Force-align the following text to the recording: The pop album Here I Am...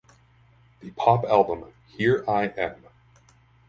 The 0.79 0.89
pop 0.89 1.25
album 1.25 1.73
Here 1.85 2.23
I 2.27 2.45
Am... 2.57 2.85